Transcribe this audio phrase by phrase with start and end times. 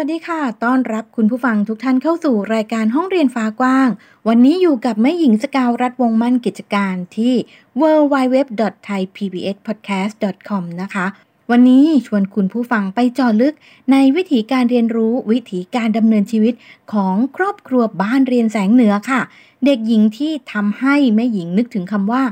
[0.00, 3.88] วัสดีค่ะ ต้อนรับคุณผู้ฟังทุกท่านเข้าสู่รายการห้องเรียนฟ้ากว้าง
[4.28, 7.34] วันนี้อยู่กับแม่หญิงสกาวรัฐวงมั่นกิจการที่
[7.80, 11.06] www.thaipbspodcast.com นะคะ
[11.50, 13.54] วันนี้ชวนคุณผู้ฟังไปเจาะลึก
[13.92, 16.54] ในวิธีการเรียนรู้วิธีการดำเนินชีวิต
[16.92, 19.20] ของครอบครัวบ้านเรียนแสงเหนือค่ะ
[19.64, 22.22] เด็กหญิงที่ทำให้แม่หญิงนึกถึงคำว่า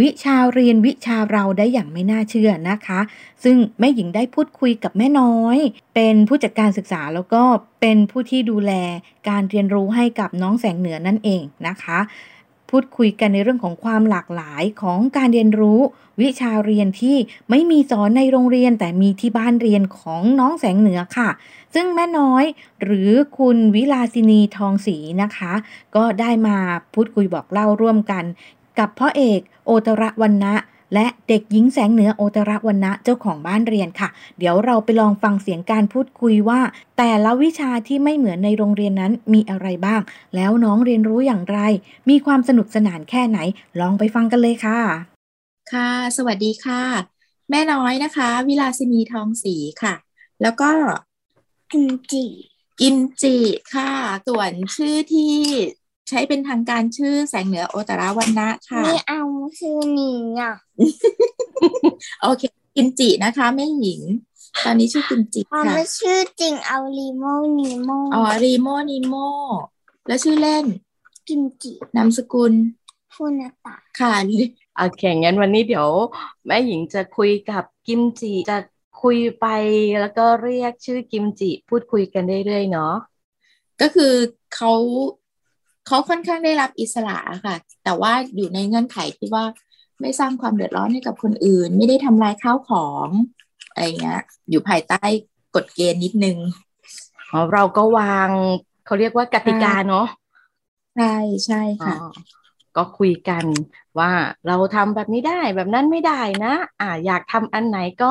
[0.00, 3.00] วิชาเรียนวิชาเราได้อย่างไม่น่าเชื่อนะคะ
[3.44, 5.58] ซึ่งแม่หญิงได้พูดคุยกับแม่น้อย
[5.94, 7.42] เป็นผู้จัดการศึกษาแล้วก็
[7.80, 8.72] เป็นผู้ที่ดูแล
[9.28, 11.98] การเรียนรู้ให้กับน้องแสงเหนือนั่นเองนะคะ
[12.70, 15.80] พูดคุยกันในเรื่องของความหลากหลายของการเรียนรู้
[16.20, 17.16] วิชาเรียนที่
[17.50, 21.28] ไม่มีสอนในโรงเรียนแต่มีที่บ้านเรียนของน้องแสงเหนือค่ะ
[21.74, 22.44] ซึ่งแม่น้อย
[22.82, 25.52] หรือคุณวิลาสินีทองศรีนะคะ
[25.96, 26.56] ก็ได้มา
[26.94, 28.24] พูดคุยบอกเล่าร่วมกัน
[28.80, 30.54] กับพ่อเอกโอตระวันนะ
[30.94, 36.60] และเด็กหญิงแสงเหนือโอตระวันนะเจ้าของบ้านเรียนค่ะ เดี๋ยวเราไปลองฟังเสียงการพูดคุยว่า
[36.98, 40.00] แต่ละวิชาที่ไม่เหมือนในโรงเรียนนั้นมีอะไรบ้าง
[40.34, 41.58] แล้วน้องเรียนรู้อย่างไร
[42.08, 43.38] มีความสนุกสนานแค่ไหน
[43.80, 44.80] ลองไปฟังกันเลยค่ะ
[45.72, 46.82] ค่ะ สวัสดีค่ะ
[47.50, 49.94] แม่น้อยนะคะ วิลาสินีทองศรีค่ะ
[50.42, 50.70] แล้วก็
[51.72, 52.24] กิมจิ
[52.80, 53.36] กิมจิ
[53.74, 53.90] ค่ะ
[54.28, 55.34] ส่วนชื่อที่
[56.08, 59.22] ใช้เป็นทางการชื่อแสงเหนือโอตราวันนะค่ะไม่เอา
[59.60, 60.52] ชื่อนี้อะ
[62.22, 62.42] โอเค
[62.76, 64.00] กิมจินะคะแม่หญิง
[64.64, 67.24] ตอนนี้ชื่อกิมจิเอาค่ะไม่ชื่อจริงเอาลีโม
[67.58, 69.14] นีโมอ๋อรีโมนิโม
[70.06, 70.64] แล้วชื่อเล่น
[71.28, 72.52] กิมจินามสกุล
[73.14, 74.12] ฟูนาตะค่ะ
[74.76, 75.88] โอเคงั้นวันนี้เดี๋ยว
[76.46, 78.58] แม่หญิงจะคุยกับกิมจิจะ
[79.02, 79.46] คุยไป
[80.00, 82.94] แล้วก็เรียกชื่อกิมจิ พูดคุยกันเรื่อยๆเนาะ
[83.80, 84.14] ก็คือ
[84.54, 84.72] เขา
[85.86, 89.44] เขาค่อนข้างได้รับอิสระค่ะ แต่ว่าอยู่ในเงื่อนไขที่ว่า
[90.00, 93.08] ไม่สร้างความเดือดร้อนให้กับคนอื่น ไม่ได้ทำลายข้าวของ
[93.70, 94.20] อะไรเงี้ย
[94.50, 95.04] อยู่ภายใต้
[95.54, 96.38] กฎเกณฑ์นิดนึง
[97.30, 98.28] อ๋อเราก็วาง
[98.86, 100.06] เขาเรียกว่ากติกาเนาะ
[100.96, 101.14] ใช่
[101.46, 101.96] ใช่อ๋อค่ะ
[102.76, 103.44] ก็คุยกัน
[103.98, 104.10] ว่า
[104.46, 108.10] เราทำแบบนี้ได้แบบนั้นไม่ได้นะ อ่า อยากทำอันไหนก็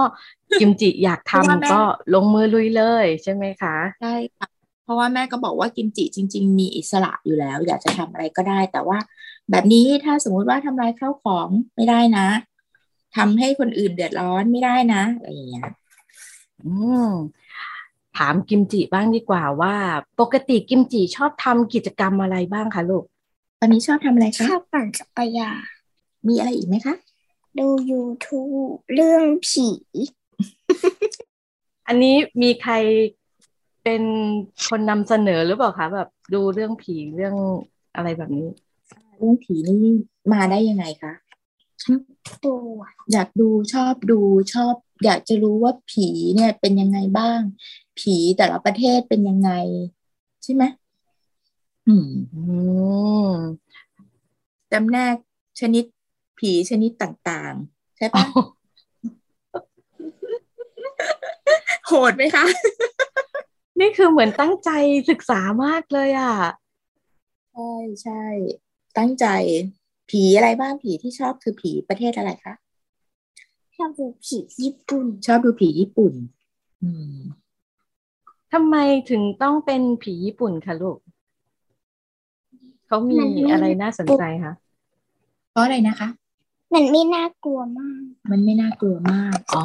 [0.60, 1.82] กิมจิอยากเพราะว่าแม่ทำก็
[2.14, 4.59] ลงมือลุยเลยใช่ไหมคะใช่ค่ะเพ
[4.90, 8.98] ราะว่าแม่ก็บอกว่ากิมจิจริง ๆ มีอิสระอยู่แล้ว อยากจะทำอะไรก็ได้ แต่ว่า
[9.52, 12.28] แบบนี้ถ้าสมมุติว่าทำลายข้าวของไม่ได้นะ
[13.18, 15.70] ทำให้คนอื่นเดือดร้อนไม่ได้นะอะไรอย่างเงี้ย
[16.64, 16.72] อื
[17.08, 17.10] ม
[18.18, 19.76] ถามกิมจิบ้างดีกว่าว่า
[20.20, 23.04] ปกติกิมจิชอบทำกิจกรรมอะไรบ้างคะลูก
[23.60, 25.60] ตอนนี้ชอบทำอะไรชคะอบปั่นจักรยาน
[26.28, 26.96] มีอะไรอีกไหมคะ
[27.60, 29.68] ดู YouTube เรื่องผี
[31.88, 32.74] อันนี้มีใคร
[33.84, 34.04] เป็น
[34.68, 37.36] คนนำเสนอหรือเปล่าคะแบบดูเรื่องผีเรื่อง
[37.96, 38.48] อะไรแบบนี้
[39.18, 39.78] เรื่องผีนี่
[40.34, 41.14] มาได้ยังไงคะ
[42.44, 42.60] ตัว
[43.12, 44.20] อยากดูชอบดู
[44.54, 44.74] ชอบ
[45.06, 47.40] อยากจะรู้ว่าผีเนี่ยเป็นยังไงบ้าง
[48.00, 49.52] ผีแต่ละประเทศเป็นยังไง
[50.44, 50.64] ใช่ไหม
[51.88, 52.42] อืมอื
[53.30, 53.34] ม
[54.72, 55.16] จำแนก
[55.60, 55.84] ชนิด
[56.40, 58.24] ผีชนิดต่างๆ ใช่ปะ
[61.88, 62.46] โหดไหมคะ
[63.80, 64.70] นี่คือเหมือนตั้งใจ
[65.10, 66.34] ศึกษามากเลยอะ
[67.54, 67.74] ใช่
[68.04, 68.24] ใช่
[68.98, 69.26] ตั้งใจ
[70.10, 72.54] ผีอะไรบ้างผีที่ชอบคือผีประเทศอะไรคะ
[73.78, 76.14] ชอบดูผีญี่ปุ่น ชอบดูผีญี่ปุ่น
[76.84, 77.18] อืม
[78.54, 78.76] ทำไม
[79.10, 81.00] ถึงต้องเป็นผีญี่ปุ่นคะลูก
[82.88, 84.54] เขามีมันไม่อะไรน่าสนใจคะ
[85.52, 86.10] เพราะอะไรนะคะ
[86.74, 89.62] มันไม่น่ากลัวมาก มันไม่น่ากลัวมากอ๋อ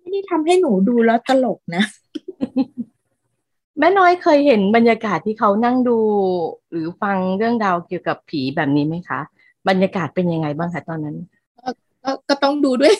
[0.00, 1.84] ไม่ได้ทำให้หนูดูแล้วตลกนะ
[3.78, 5.98] แม่น้อยเคยเห็นบรรยากาศที่เขานั่งดู
[6.70, 9.20] หรือฟังเรื่องราวเกี่ยวกับผีแบบนี้ไหมคะ
[9.68, 11.16] บรรยากาศเป็นยังไงบ้างคะตอนนั้น
[12.04, 12.94] ก็ก็ต้องดูด้วย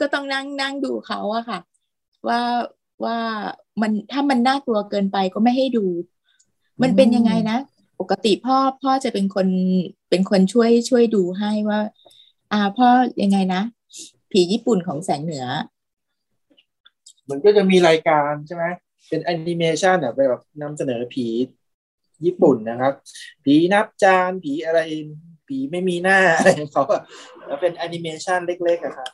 [0.00, 1.58] ก็ต้องนั่งนั่งดูเขาอะค่ะ
[2.28, 2.40] ว่า
[3.04, 3.18] ว่า
[3.80, 5.84] มันถ้ามันน่ากลัวเกินไปก็ไม่ให้ดู
[6.82, 7.58] มันเป็นยังไงนะ
[8.00, 9.48] ปกติพ่อพ่อจะเป็นคน
[10.10, 11.80] เป็นคนช่วยช่วยดูให้ว่า
[12.52, 12.88] อ่าพ่อ
[13.22, 13.62] ยังไงนะ
[14.30, 15.44] ผีญี่ปุ่นของแสงเหนือ
[17.30, 18.64] มันก็จะมีรายการใช่ไหม
[19.08, 21.26] เป็นแอนิเมชันอะไปแบบนำเสนอผี
[22.24, 22.92] ญี่ปุ่นนะครับ
[23.44, 24.80] ผีนับจานผีอะไร
[25.48, 27.02] ผีไม่มีหน้าอะไรของเขาอะ
[27.46, 29.10] แล้วเป็นแอนิเมชันเล็กๆอะครับ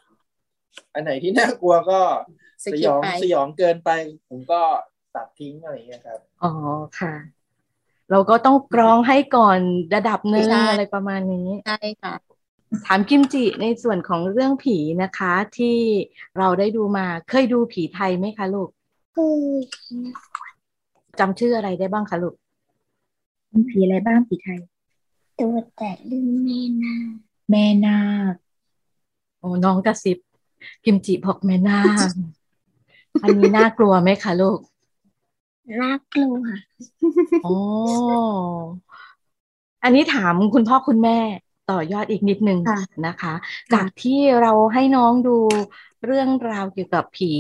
[0.95, 2.01] อันไหนที่น่ากลัวก็
[2.65, 3.91] สสกิยปองไปสยองเกินไป
[4.29, 4.61] ผมก็
[5.15, 6.53] ตัดทิ้งอะไรอย่างเงี้ยครับอ๋อ
[7.01, 7.15] ค่ะ
[8.11, 9.59] เราก็ต้องกรองให้ก่อน
[9.95, 12.15] ระดับหนึ่งใช่อะไรประมาณนี้ใช่ค่ะ
[12.87, 15.77] ถามกิมจิในส่วนของเรื่องผีนะคะ ที่
[16.39, 18.69] เราได้ดูมาเคยดูผีไทยไหมคะลูก
[19.15, 19.37] คือ
[21.19, 22.35] จำชื่ออะไรได้บ้างคะลูก
[23.53, 24.61] มีผีอะไรบ้างผีไทย
[25.39, 27.11] ตัวแต่เรื่องแม่นาค
[27.51, 28.01] แม่นา
[28.33, 28.35] ค
[29.39, 30.19] โอ้น้องกระซิบ
[30.85, 32.11] กิมจิบอกแม่นาค
[33.23, 34.61] อันนี้น่ากลัวไหมคะลูก
[35.83, 36.35] น่ากลัว
[37.47, 37.57] อ๋อ
[39.83, 41.19] อันนี้ถามคุณพ่อคุณแม่
[41.71, 43.35] ต่อยอดอีกนิดนึงค่ะนะคะ
[43.75, 45.37] จากที่เราให้น้องดู
[46.07, 47.33] เรื่องราวเกี่ยวกับผี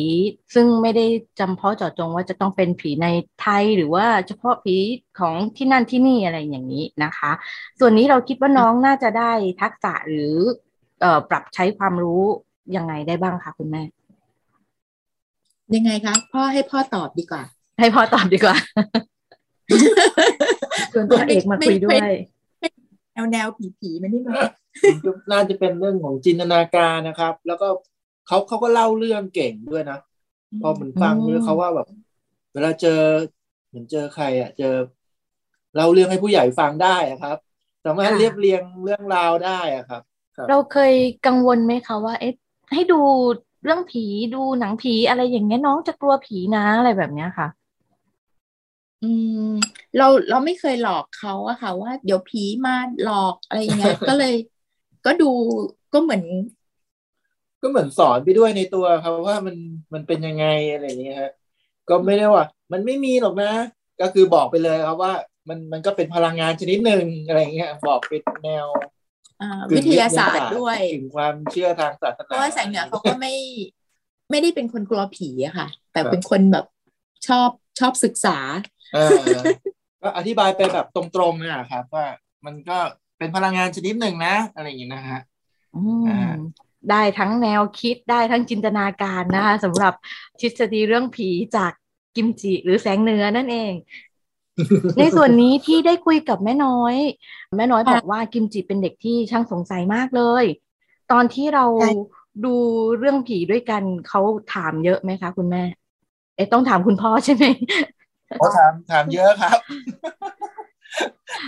[0.55, 1.07] ซึ่งไม่ได้
[1.41, 3.07] จำเพาะเจาะจงว่าจะต้องเป็นผีใน
[3.41, 4.77] ไทยหรือว่าเฉพาะผี
[5.19, 7.31] ของที่นั่นที่นี่อะไรอย่างนี้นะคะ
[7.81, 9.33] ส่วนนี้เราคิดว่าน้องน่าจะได้
[9.63, 10.35] ทักษะหรือ
[11.01, 12.23] เอ่อปรับใช้ความรู้
[12.77, 13.83] ยังไงได้บ้างคะคุณแม่
[15.75, 17.43] ยังไงคะพ่อให้พ่อตอบดีกว่า
[17.81, 18.57] ให้พ่อตอบดีกว่า
[20.93, 22.07] ชวนตัวเอกมาคุยด้วยแน
[23.23, 24.35] วแนวผีผีๆมันนี่มา
[25.31, 27.69] น่าจะเป็นเรื่องของจินตนาการนะครับ แล้วก็
[28.27, 29.99] เขาเขาก็เล่าเรื่องเก่งด้วยนะ
[30.63, 31.87] พอเหมือนฟังอืมเขาว่าแบบ
[32.53, 33.01] เวลาเจอ
[33.69, 34.75] เหมือนเจอใคร อะ เจอ
[35.75, 37.37] เล่าเรื่องให้ผู้ใหญ่ฟังได้อะครับ
[37.85, 40.03] สามารถเรียบเรียงเรื่องราวได้อะครับ
[40.37, 40.93] ครับ เราเคย
[41.27, 42.35] กังวลไหมคะว่า เอ๊ะ
[42.75, 43.01] ให้ดู
[43.65, 44.05] เรื่องผี
[44.35, 47.49] ดูหนังผีอะไรอย่างเงี้ยน้องจะกลัวผีนะอะไรแบบเนี้ยค่ะ
[49.03, 49.35] อืม
[49.97, 54.33] เราเราไม่เคยหลอกเขาอะค่ะ ว่าเดี๋ยวผีมาหลอกอะไรอย่างเงี้ยก็เลย
[55.05, 55.25] ก็ดู
[55.93, 56.23] ก็เหมือน
[57.63, 59.57] ก็เหมือนสอนไปด้วยในตัวครับว่ามัน
[59.95, 61.31] มันเป็นยังไงอะไรอย่างเงี้ยฮะ
[61.89, 63.53] ก็ไม่ได้ว่า มันไม่มีหรอกนะ
[64.01, 65.13] ก็คือบอกไปเลยครับว่า
[65.49, 68.67] มันมันก็เป็นพลังงานชนิดหนึ่งอะไรอย่างเงี้ยบอกเป็นแนว
[69.41, 73.33] อ่าวิทยาศาสตร์ด้วยถึงความเชื่อทางศาสเพนาราะว่าแสงเหนือเขาก็ไม่
[74.31, 76.65] ไม่ได้เป็นคนกลัวผีอะค่ะ แต่ครับเป็นคนแบบ
[77.27, 77.51] ชอบ
[77.81, 78.37] ชอบศึกษา
[78.95, 79.25] เออ
[80.03, 82.07] ก็อธิบายไปแบบตรงๆนะครับ ว่า
[82.47, 82.79] มันก็
[83.19, 85.21] เป็นพลังงานชนิดหนึ่งนะ อะไรอย่างงี้นะฮะ
[85.77, 86.21] อืมอ่า
[86.91, 89.95] ได้ทั้งแนวคิดได้ทั้งจินตนาการนะคะสำหรับ
[90.41, 91.73] ทฤษฎีเรื่องผีจาก
[92.17, 93.73] กิมจิหรือแสงเหนือนั่นเอง
[94.99, 96.95] ในส่วนนี้ที่ได้คุยกับแม่น้อย
[97.57, 100.45] แม่น้อยบอกว่ากิมจิเป็นเด็กที่ช่างสงสัยมากเลย
[101.13, 101.93] ตอนที่เราใช่
[102.45, 102.55] ดู
[102.99, 104.21] เรื่องผีด้วยกันเขา
[104.55, 105.63] ถามเยอะไหมคะ คุณแม่
[106.35, 107.45] เอ๊ะต้องถามคุณพ่อใช่ไหม
[108.39, 109.59] โอ้ถามถามเยอะครับ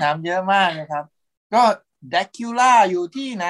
[0.01, 1.05] ถามเยอะมากนะครับ
[1.55, 1.63] ก็
[2.11, 3.47] แดคิวล่าอยู่ที่ไหน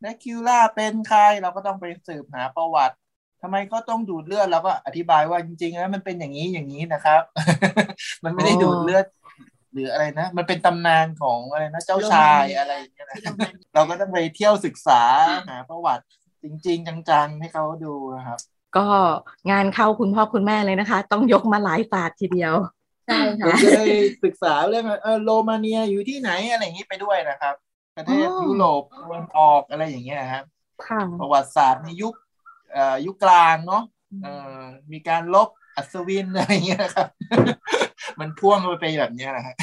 [0.00, 2.96] แดคิวล่าเป็นใครเราก็ต้องไปสืบหาประวัติ
[3.42, 7.22] ทำไมเขาต้องดูดเลือดเราก็อธิบายว่าจริงๆแล้วมันเป็นอย่างนี้อย่างนี้นะครับ
[8.24, 9.06] มันไม่ได้อ๋อดูดเลือด
[9.72, 15.02] หรืออะไรนะ มันเป็นตำนานของอะไรนะเจ้าชายอะไรอย่างเงี้ยนะที่โรงเรียนเราก็ต้องไปเที่ยวศึกษา
[15.48, 16.04] หาประวัติ
[16.42, 18.38] จริง ๆ จังๆให้เขาดูนะครับ
[18.76, 18.86] ก็
[19.50, 22.54] งานเข้าคุณพ่อคุณแม่เลยนะคะ ต้องยกมาหลายศาสตร์ทีเดียว
[23.06, 23.86] ใช่ผมค่ะจะได้
[24.24, 27.54] ศึกษาเรื่องเออโรมาเนียอยู่ที่ไหนอะไรอย่างนี้ไปด้วยนะครับ
[27.96, 30.44] ประเทศอ๋อยุโรปตะวันออกอะไรอย่างเงี้ยครับ
[30.86, 32.14] ค่ะประวัติศาสตร์ในยุค
[32.72, 33.82] เอ่อยุคกลางเนาะ
[34.22, 37.08] เอ่อมีการลบอัศวินอะไรอย่างเงี้ยนะครับ
[38.20, 39.54] มันพ่วงไปแบบเนี้ยนะฮะ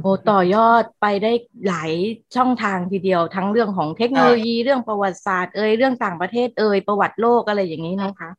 [0.00, 1.32] โอ้ต่อยอดไปได้
[1.66, 1.92] หลาย
[2.36, 8.30] ช่องทางทีเดียว ทั้งเรื่องของเทคโนโลยีเรื่องประวัติศาสตร์เอ่ยเรื่องต่างประเทศเอ่ยประวัติโลกอะไรอย่างนี้นะคะ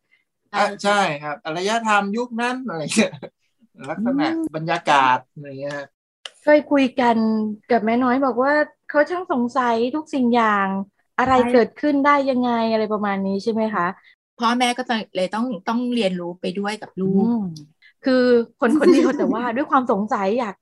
[0.54, 0.92] อะใช่
[1.22, 3.12] ครับอารยธรรมยุคนั้นอะไรเงี้ย
[3.90, 4.24] ลักษณะ
[4.56, 5.88] บรรยากาศอะไรเงี้ยฮะ
[6.44, 7.18] เคยคุยกัน
[7.72, 8.54] กับแม่น้อยบอกว่า
[8.90, 10.68] เขาช่างสงสัยทุกสิ่งอย่าง
[11.20, 13.86] อะไรใช่เกิดขึ้นได้ยังไงอะไรประมาณนี้ใช่ไหมคะ
[14.40, 17.36] พ่อแม่ก็จะเลยต้องต้องเรียนรู้ไปด้วยกับลูอืกม
[18.02, 18.14] คือ
[18.60, 20.54] คนคนเดียวแต่ว่าด้วยความสงสัยอยาก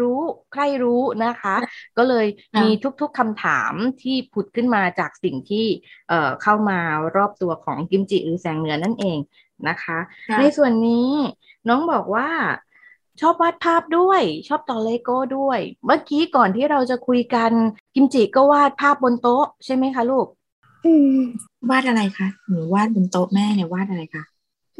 [0.00, 0.20] รู้
[0.52, 1.56] ใครรู้นะคะ
[1.98, 2.68] ก็เลยค่ะมี
[3.00, 5.66] ทุกๆคำถามที่ผุดขึ้นมาจากสิ่งที่
[6.08, 6.78] เอ่อเข้ามา
[7.16, 9.18] รอบตัวของกิมจิหรือแสงเหนือนั่นเอง
[9.68, 11.10] นะคะค่ะในส่วนนี้
[11.68, 12.28] น้องบอกว่า
[13.20, 17.50] ชอบวาดภาพด้วย ชอบต่อเลโก้ด้วย เมื่อกี้ก่อนที่เราจะคุยกัน
[17.94, 20.26] กิมจิก็วาดภาพบนโต๊ะใช่ไหมคะลูก
[20.84, 21.18] อืม
[21.70, 24.22] วาดอะไรคะหนูวาดบนโต๊ะแม่เนี่ยวาดอะไรคะ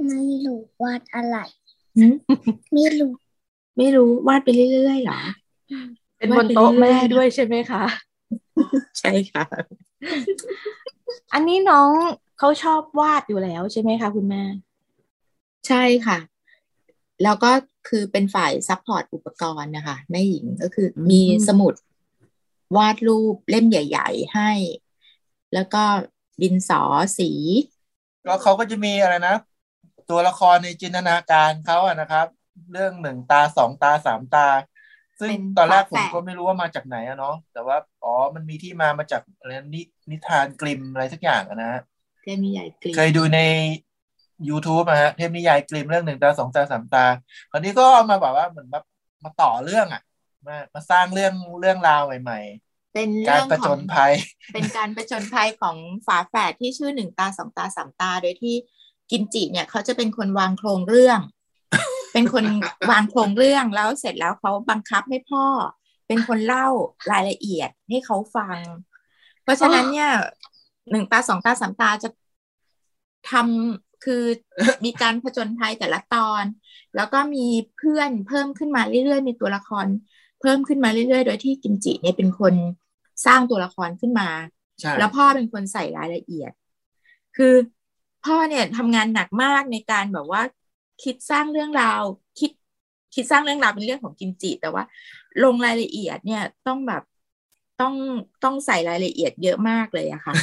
[0.07, 1.37] ไม่รู้วาดอะไร
[1.97, 2.14] หืม
[2.73, 3.12] ไม่รู้
[3.81, 5.21] ไม่รู้วาดไปเรื่อยๆเหรอ
[6.19, 7.85] เป็นวาบดนไปโต๊ะเรื่อยๆแม่ด้วยใช่ไหมคะ
[9.01, 9.45] ใช่ค่ะ
[11.33, 11.91] อันนี้น้อง
[12.39, 14.43] เขาชอบวาดอยู่แล้วใช่ไหมคะคุณแม่
[15.69, 16.19] ใช่ค่ะ
[17.23, 17.51] แล้วก็
[17.89, 21.75] คือเป็นฝ่าย support อุปกรณ์นะคะแม่หญิงก็คืออมมีสมุด
[22.77, 24.51] วาดรูปเล่มใหญ่ ๆ ให้
[25.55, 25.83] แล้วก็
[26.43, 26.83] ดินสอ
[27.19, 27.31] สี
[28.27, 29.37] ก็เขาก็จะมีอะไรนะ
[30.11, 32.27] ตัวละครในจินตนาการเขาอะนะครับ
[32.73, 34.49] เรื่องหนึ่งตาสองตาสามตา
[35.21, 41.83] ซึ่งเป็นตอนแรกผมฝาแฝดก็ไม่รู้ว่ามาจากไหนอะเนาะแต่ว่าอ๋อมันมีที่มามาจากอะไรนะนินิทานกริมอะไรสักอย่างอะนะฮะ
[42.23, 43.40] เทพนิยายกรีกเคยดูใน
[44.49, 47.05] YouTube อะฮะเทพนิยายกริมเรื่องหนึ่งตาสองตาสามตา
[47.50, 48.85] คราวนี้ก็เอามาแบบว่าเหมือนแบบ
[49.25, 50.02] มาต่อเรื่องอะ
[50.47, 52.40] มามาสร้างเรื่องเรื่องราวใหม่
[52.95, 54.12] เป็นการเรื่องประขจองนภัย
[54.55, 55.76] เป็นการประจนภัยของ
[56.07, 58.55] ฝาแฝดที่ชื่อหนึ่งตาสองตาสามตา โดยที่
[59.11, 61.21] กินจิเนี่ยเขาจะเป็นคนวางโครงเรื่อง
[62.12, 62.45] เป็นคน
[62.90, 65.45] วางโครงเรื่องแล้วเสร็จแล้วเขาบังคับให้พ่อ
[66.09, 66.69] เป็นคนเล่า
[67.11, 68.59] รายละเอียดให้เขาฟัง
[69.43, 70.11] เพราะฉะนั้นเนี่ย
[70.90, 72.09] หนึ่งตาสองตาสามตาจะ
[73.31, 74.23] ทำคือ
[74.85, 76.45] มีการผจญภัยแต่ละตอน
[76.97, 79.87] แล้วก็มีเพื่อนเพิ่มขึ้นมาเรื่อยๆ มีตัวละคร
[80.40, 82.55] เพิ่มขึ้นมาเรื่อยๆ โดยที่กิมจิเนี่ยเป็นคน
[83.26, 84.29] สร้างตัวละครขึ้นมา
[84.81, 86.52] ใช่แล้วพ่อเป็นคนใส่รายละเอียด
[87.37, 87.55] คือ
[88.25, 90.43] พ่อเนี่ยทำงานหนักมากในการแบบว่า
[91.02, 92.02] คิดสร้างเรื่องราว
[92.38, 92.50] คิด
[93.14, 94.85] คิดสร้างเรื่องราวเป็นเรื่องของกิมจิ แต่ว่า
[95.45, 97.02] ลงรายละเอียดเนี่ยต้องแบบ
[97.80, 97.95] ต้อง
[98.45, 100.35] ต้องใส่รายละเอียดเยอะมากเลยอะค่ะ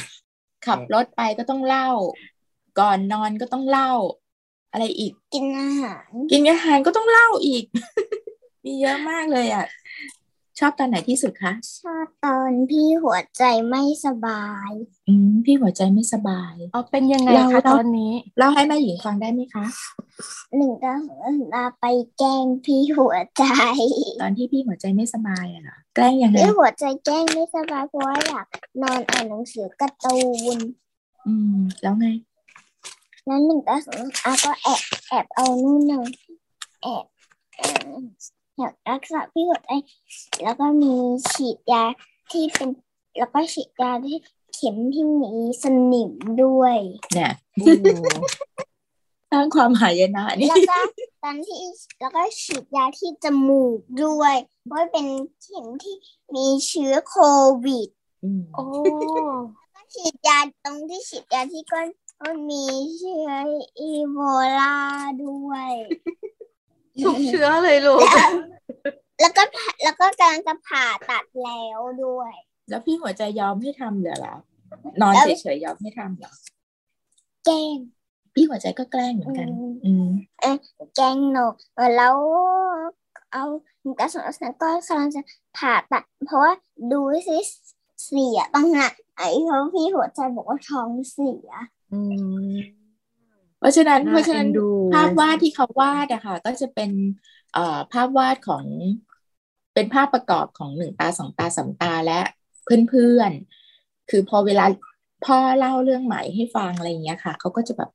[0.66, 1.90] ขับรถไปก็ต้องเล่า
[2.80, 3.92] ก่อนนอนก็ต้องเล่า
[4.72, 7.66] อะไรอีก กินอาหาร กินอาหารก็ต้องเล่าอีก
[8.66, 9.66] มีเยอะมากเลยอะ
[10.60, 14.72] ชอบตอนไหนที่สุดคะชอบตอนพี่หัวใจไม่สบาย
[15.08, 19.66] อืมพี่หัวใจไม่สบายเอาเป็นยังไงเราคะเราตอนนี้เล่าให้แม่หญิงฟังได้ไหมคะ
[20.58, 21.86] หนึ่งตาสองตาไป
[22.18, 23.44] แกล้งพี่หัวใจ
[24.22, 28.48] ตอนที่พี่หัวใจไม่สบายอะเหรอแกล้งยังไงพี่หัวใจแกล้งไม่สบายเพราะว่าอยาก
[28.82, 30.18] นอนอ่านหนังสือการ์ตู
[30.56, 30.58] น
[31.28, 32.08] อืมแล้วไง
[33.26, 36.02] แล้วหนึ่งตาสองตาก็แอบแอบเอานู่นน่ะ
[36.84, 37.04] แอบ
[37.56, 39.72] เอ่ออยากรักษาพี่หัวใจ
[40.44, 40.94] แล้วก็มี
[41.32, 41.84] ฉีดยา
[42.32, 42.70] ที่เป็น
[43.18, 44.18] แล้วก็ฉีดยาที่
[44.54, 46.12] เข็มที่มีสนิม
[46.44, 46.78] ด้วย
[47.14, 47.32] เนี่ย
[49.32, 50.80] สร้างความหายนะนี่แล้วก็
[51.24, 51.58] ตอนที่
[52.00, 54.36] แล้วก็ฉีดยาที่จมูกด้วย
[54.66, 55.06] เพราะว่าเป็น
[55.44, 55.96] เข็มที่
[56.36, 57.16] มีเชื้อโค
[57.66, 57.88] วิด
[58.24, 58.64] อืมโอ้
[59.74, 61.88] ก็ฉีดยาตรงที่ฉีดยาที่ก้น
[62.22, 62.64] ก็มี
[62.96, 63.32] เชื้อ
[63.80, 64.18] อีโบ
[64.60, 64.76] ลา
[65.24, 65.72] ด้วย
[67.06, 68.08] ทุกเชื้อเลยลูก
[69.22, 69.44] แล้วก็
[69.84, 72.34] แล้วก็กำลังจะผ่าตัดแล้วด้วย
[72.70, 74.36] แล้วพี่หัวใจยอมให้ทำเหรอล่ะ
[75.02, 76.32] นอนแล้วเฉยๆยอมให้ทำเหรอ
[77.46, 77.78] แกล้ง
[78.34, 80.08] พี่หัวใจก็แกล้งเหมือนกัน อืมอืม
[80.96, 81.46] แกล้งหนู
[81.98, 82.16] แล้ว
[83.34, 83.44] เอา
[84.00, 84.22] กระสุน
[84.62, 85.22] ก็กำลังจะ
[85.58, 86.52] ผ่าตัด เพราะว่า
[86.92, 87.40] ดูสิ
[88.04, 91.50] เสียต้องหนักไอ้เพราะพี่หัวใจบอกว่าท้องเสีย
[91.94, 92.00] อื
[92.50, 92.54] ม
[93.60, 96.92] เพราะฉะนั้นน่าเพราะฉะนั้นเอ็นดูภาพวาดที่เขาวาดอะค่ะ ก็จะเป็น
[97.54, 98.64] เอ่อภาพวาดของ
[99.74, 102.20] เป็นภาพประกอบของหนึ่งตาสองตาสามตาและ
[102.90, 104.66] เพื่อนๆ คือพอเวลา
[105.26, 107.90] พ่อเล่าเรื่องใหม่ให้ฟังอะไรอย่างเงี้ยค่ะ เขาก็จะแบบ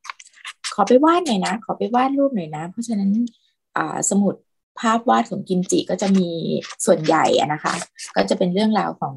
[0.75, 3.11] ขอไปวาดหน่อยนะ ขอไปวาดรูปหน่อยนะ เพราะฉะนั้น
[3.77, 4.35] อ่าสมุด
[4.81, 6.29] ภาพวาดของกิมจิก็จะมี
[6.87, 7.75] ส่วนใหญ่อะนะคะ
[8.17, 9.15] ก็จะเป็นเรื่องราวของ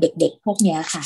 [0.00, 1.02] เด็กๆพวกเนี้ยค่ะ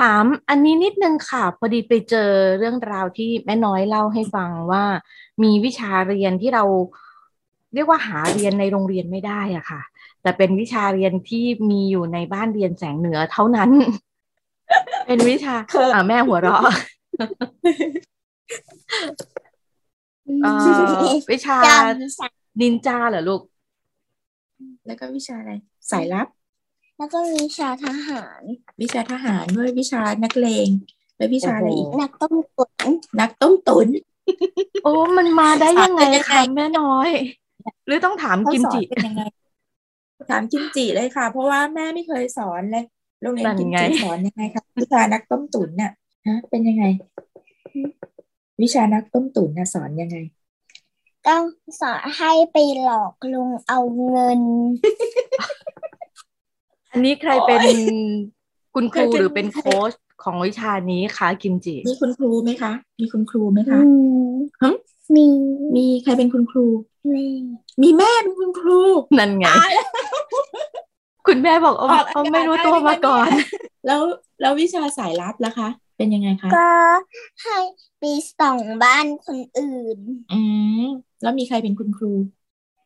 [0.00, 4.84] ถามอันนี้นิดนึงค่ะ พอดีไปเจอเรื่องราวที่แม่น้อยเล่าให้ฟังว่า
[5.42, 6.64] มีวิชาเรียนที่เรา
[7.74, 9.82] เรียกว่าหาเรียนในโรงเรียนไม่ได้อะค่ะ
[10.22, 13.70] แต่เป็นวิชาเรียนที่มีอยู่ในบ้านเรียนแสงเหนือเท่านั้น
[15.06, 16.62] เป็นวิชาเคยอ่าแม่หัวเราะ
[20.42, 23.42] เอ่อวิชาจำสักนินจาเหรอลูก
[24.86, 25.52] แล้วก็วิชาอะไร
[25.90, 26.26] สายลับ
[26.98, 28.42] แล้วก็วิชาทหาร
[28.80, 30.68] วิชาทหารด้วยวิชานักเลง
[31.16, 32.88] และวิชาอะไรอีกโอ้โหนักต้มตุ๋น
[33.20, 33.88] นักต้มตุน
[34.84, 37.10] โอ้มันมาได้ยังไงเป็นยังไงคะแม่น้อย
[37.86, 39.22] หรือต้องถามเขากิมสอนจิเป็นยังไง
[40.30, 42.84] ถามกิมจิเลยค่ะ เพราะว่าแม่ไม่เคยสอนเลย
[43.22, 45.92] โรงเรียนนั่นกิมไงจิสอนยังไงคะวิชานักต้มตุ๋นน่ะ
[46.26, 46.84] ฮะเป็นยังไง
[48.62, 50.16] วิชานักต้มตุ๋นน่ะสอนยังไง
[51.26, 51.36] ก็
[51.80, 54.40] สอนให้ไปหลอกลุงเอาเงิน
[56.94, 57.60] อันนี้ใครเป็น
[58.74, 63.80] คุณครูใครเป็นหรือเป็นโค้ชของวิชานี้คะกิมจิ มีคุณครูไหมคะ มีคุณครูไหมอืคะ
[64.28, 64.72] มฮะ
[65.16, 65.26] มี
[65.76, 66.66] มีใครเป็นคุณครู
[67.10, 67.26] แม่
[67.82, 68.78] มีแม่เป็นคุณครู
[69.18, 69.88] นั่นไงตายแล้ว
[71.26, 73.48] คุณแม่บอกเอาออกเอาอากาศไม่รู้ตัวได้ไหมมาก่อนเนี่ย
[73.86, 74.00] แล้ว
[74.40, 76.70] แล้ววิชาสายลับล่ะคะ เป็นยังไงคะ ก็
[77.42, 77.58] ให้
[77.98, 78.04] ไป
[78.38, 79.98] ส่องบ้านคนอื่น
[80.32, 80.40] อื
[80.80, 80.84] ม
[81.22, 82.12] แล้วมีใครเป็นคุณครู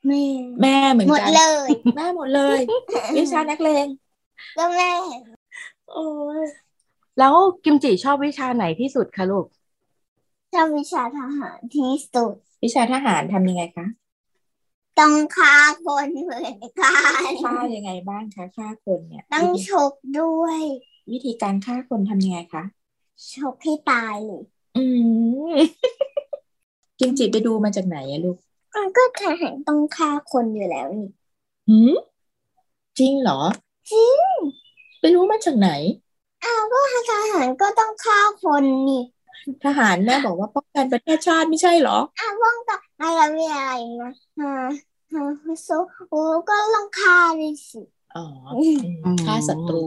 [0.07, 0.25] แม่
[0.63, 2.59] แม่เหมือนหมดกันเลย แม่หมดเลย
[3.17, 3.87] วิชานักเลง
[4.57, 4.91] ก็แม่
[5.91, 6.07] โอ้
[6.41, 6.45] ย
[7.19, 9.47] แล้วกิมจิชอบวิชาไหนที่สุดคะลูก
[10.55, 13.87] ชอบวิชาทหารที่สุด วิชาทหารทำยังไงคะ
[14.99, 16.91] ต้องฆ่าคนเหมือนกั
[17.31, 20.61] นฆ่ายังไงบ้างคะฆ่าคนเนี่ย ต้องวิธีฉกด้วย
[21.13, 22.65] วิธีการฆ่าคนทำยังไงคะ
[23.33, 24.43] ฉกให้ตายเลย
[24.77, 24.85] อื
[25.55, 25.57] ม
[26.99, 28.39] กิมจิไปดูมาจากไหนอะลูก
[28.75, 31.11] มันก็ทหารต้องฆ่าคนอยู่แล้วนี่
[31.69, 31.95] หืม
[32.99, 33.41] จริงเหรอ
[33.91, 34.19] จริง
[35.01, 35.71] ไปรู้มาจากไหน
[36.45, 36.79] อ้าวก็
[37.11, 39.03] ทหารก็ต้องฆ่าคนนี่
[39.65, 43.73] ทหารแม่บอกว่าป้องกันประเทศชาติไม่ใช่เหรอ อ้าวว่องกับอะไรมีอะไร
[44.03, 44.55] นะฮะ
[45.13, 45.25] ฮะ
[45.65, 45.69] โซ
[46.11, 47.81] โอ้ก็ต้องฆ่าเลยสิ
[48.17, 48.25] อ๋อ
[48.59, 48.65] อื
[49.15, 49.85] มฆ่าศัตรู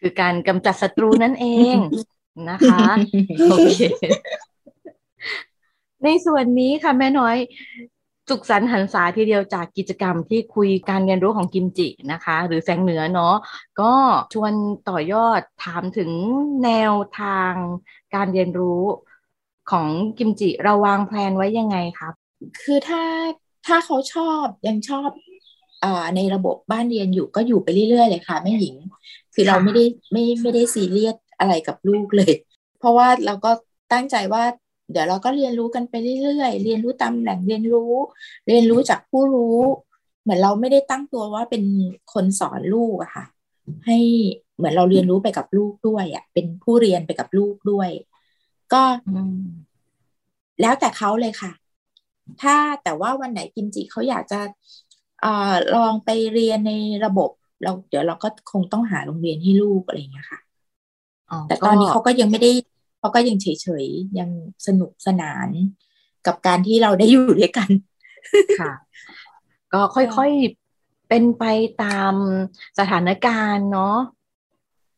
[0.00, 1.76] คือการกำจัดศัตรูนั่นเอง
[2.50, 2.86] นะคะ
[3.50, 3.80] โอเค
[6.04, 7.36] ในส่วนนี้ค่ะแม่น้อย
[8.28, 13.34] สุขสันต์หันษาทีเดียวจากกิจกรรมที่คุยการเรียนรู้ของกิมจินะคะ หรือแสงเหนือเนาะ
[13.80, 13.92] ก็
[14.32, 14.52] ชวน
[14.88, 16.10] ต่อยอดถามถึง
[16.64, 17.52] แนวทาง
[18.14, 18.82] การเรียนรู้
[19.70, 19.88] ของ
[20.18, 22.14] กิมจิเราวางแผนไว้ยังไงครับ
[22.62, 23.02] คือถ้า
[23.66, 25.10] ถ้าเขาชอบยังชอบ
[25.84, 28.76] อ่าในระบบบ้านเรียนอยู่ก็อยู่ไปเรื่อยๆเลยค่ะแม่หญิง
[29.34, 32.32] คือเราไม่ได้ไม่ไม่ได้ซีเรียสอะไรกับลูกเลย
[32.78, 33.50] เพราะว่าเราก็
[33.92, 34.44] ตั้งใจว่า
[34.90, 37.92] เดี๋ยวเราก็เรียนรู้กันไปเรื่อยๆ เรียนรู้ตามแหล่งเรียนรู้
[38.46, 39.58] เรียนรู้จากผู้รู้
[40.22, 41.62] เหมือนเราไม่ได้ตั้งตัวว่าเป็น
[42.12, 43.24] คนสอนลูกอะค่ะ
[43.86, 43.98] ให้
[44.56, 47.90] เหมือนเราเรียนรู้ไปกับลูกด้วยอะเป็นผู้เรียนไปกับลูกด้วย
[48.72, 49.34] ก็อืม
[50.60, 51.52] แล้วแต่เขาเลยค่ะ
[52.42, 54.40] ถ้าแต่ว่าวันไหนกิมจิเขาอยากจะ
[55.20, 56.72] เอ่อลองไปเรียนใน
[57.04, 57.30] ระบบ
[57.62, 60.40] เราเดี๋ยวเราก็คงต้องหาโรงเรียนให้ลูกอะไรอย่างเงี้ยค่ะ
[61.46, 62.50] แต่ตอนนี้เขาก็ยังไม่ได้
[63.04, 64.30] เขาก็ยังเฉยๆ ยัง
[64.66, 65.48] สนุกสนาน
[66.26, 67.70] กับการที่เราได้อยู่ด้วยกัน
[68.60, 68.72] ค่ะ
[69.72, 71.44] ก็ค่อยๆ เป็นไป
[71.82, 72.14] ตาม
[72.78, 73.96] สถานการณ์เนาะ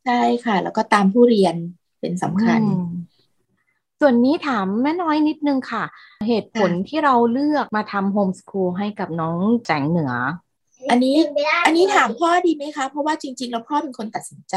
[0.04, 1.56] ใช่ค่ะ แล้วก็ตามผู้เรียน
[2.00, 2.88] เป็นสำคัญอืม
[4.00, 5.84] ส่วนนี้ถามแม่น้อยนิดนึงค่ะ
[6.28, 10.12] เหตุผลที่เราเลือกมาทำโฮมสคูลให้กับน้องแสงเหนือ
[10.90, 11.16] อันนี้
[11.66, 14.56] อันนี้ถามพ่อดีไหมคะ เพราะว่าจริง ๆ แล้วพ่อเป็นคนตัดสินใจ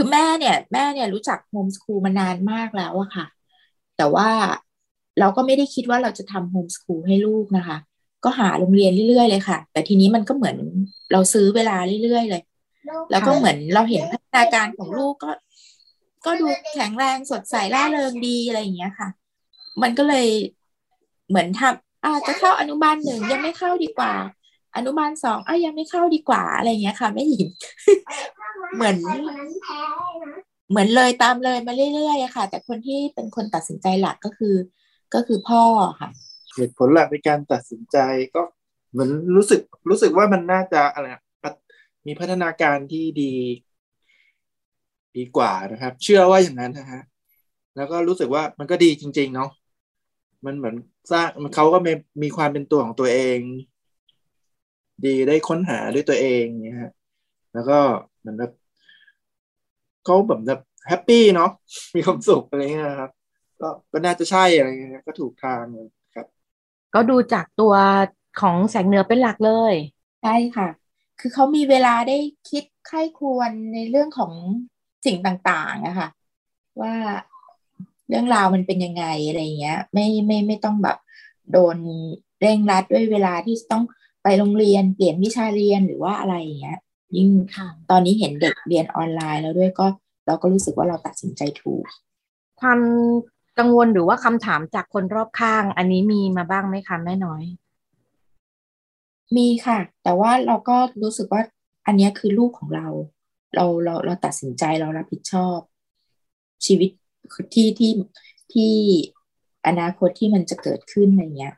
[0.00, 3.26] คือแม่เนี่ย แม่เนี่ยรู้จักโฮมสคูลมานานมากแล้วอะค่ะ
[3.96, 4.28] แต่ว่า
[5.20, 7.76] เราก็ไม่ได้คิดว่าเราจะทำโฮมสคูลให้ลูกนะคะ
[8.24, 10.56] ก็หาโรงเรียนเรื่อยๆเลยค่ะ แต่ทีนี้มันก็เหมือน
[11.12, 12.42] เราซื้อเวลาเรื่อยๆเลย
[13.10, 15.30] แล้วก็เหมือนเราเห็นพัฒนาการของลูกก็
[16.26, 19.08] ก็ดูแข็งแรงสดใสร่าเริงดีอะไรอย่างเงี้ยค่ะ
[19.82, 20.26] มันก็เลย
[21.28, 24.12] เหมือนทำอาจจะเข้าอนุบาลหนึ่งยังไม่เข้าดีกว่า
[24.76, 27.46] อนุบาลสองอะยังไม่เข้าดีกว่าอะไรอย่างเงี้ยค่ะแม่หญิง
[28.76, 28.96] เหมือน
[30.70, 34.54] เหมือนเลยตามเลยมาเรื่อยๆอะค่ะ แต่คนที่เป็นคนตัดสินใจหลักก็คือ
[35.14, 35.62] ก็คือพ่อ
[36.00, 36.08] ค่ะ
[36.56, 37.98] เหตุผลหลักในการตัดสินใจ
[38.34, 38.42] ก็
[38.90, 41.54] เหมือนรู้สึกรู้สึกว่ามันน่าจะอะไรอะพัฒ
[42.06, 43.32] มีพัฒนาการที่ดี
[45.16, 47.02] ดีกว่านะครับ เชื่อว่าอย่างนั้นนะฮะ
[47.76, 49.50] แล้วก็รู้สึกว่ามันก็ดีจริง ๆ เนาะ
[50.46, 50.74] มันเหมือน
[51.12, 51.92] สร้างมันเขาก็มี
[52.22, 53.38] มีความเป็นตัวของตัวเอง
[55.04, 56.92] ดีได้ค้นหาด้วยตัวเองเนี่ยฮะ
[57.54, 57.78] แล้วก็
[58.17, 58.52] เห มือนแบบ
[60.04, 61.50] เขาแบบแบบแฮปปี้เนาะ
[61.94, 63.10] มีความสุขอะไรเงี้ยครับ
[63.60, 66.26] ก็ก็น่าจะใช่อะไรเงี้ยก็ถูกทางเลยครับ
[66.94, 67.74] ก็ดูจากตัว
[68.40, 69.74] ของแสงเหนือเป็นหลักเลย
[70.22, 70.68] ใช่ค่ะ
[71.20, 72.18] คือเขามีเวลาได้
[72.50, 74.32] คิดใคร่ครวญในเรื่องของ
[75.06, 76.08] สิ่งต่างๆอะค่ะ
[76.80, 76.94] ว่า
[78.08, 80.98] เรื่องราวมันเป็นยังไงอะไรเงี้ย ไม่ไม่ไม่ต้องแบบ
[81.52, 81.76] โดน
[82.40, 83.84] เร่งรัดด้วยเวลาที่ต้อง
[84.22, 86.78] ไปโรงเรียนเปลี่ยนวิชาเรียนหรือว่าอะไรอย่างเงี้ย
[87.16, 89.86] ยิ่งค่ะตอนนี้เห็นเด็กเรียนออนไลน์แล้วด้วยก็
[90.26, 91.84] เราก็รู้สึกว่าเราตัดสินใจถูก
[92.60, 92.80] ความ
[93.58, 97.42] กังวลหรือว่าคำถามจากคนรอบข้าง อันนี้มีมาบ้างไหมคะแม่น้อย
[99.36, 101.42] มีค่ะ แต่ว่าเราก็รู้สึกว่า
[101.86, 102.88] อันเนี้ยคือลูกของเรา
[103.54, 105.58] เราเราเราตัดสินใจเรารับผิดชอบ
[106.66, 106.90] ชีวิต
[107.54, 107.92] ที่ที่
[108.52, 108.72] ที่
[109.66, 111.54] อนาคตที่มันจะเกิดขึ้นอะไรเงี้ย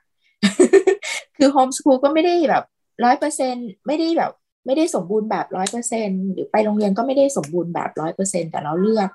[1.37, 2.65] คือโฮมส o ูลก็ไม่ได้แบบ
[3.05, 4.33] ร้อยเปอร์เซ็นไม่ได้แบบ
[4.67, 9.11] ไม่ได้สมบูรณ์แบบร้อยเปอร์เซ็นหรือไปโรงเรียนก็ไม่ได้สมบูรณ์แบบร้อยเปอร์เซ็นแต่เราเลือก